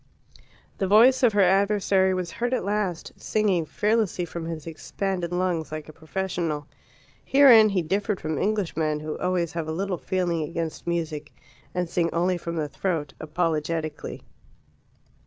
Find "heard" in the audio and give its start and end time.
2.31-2.55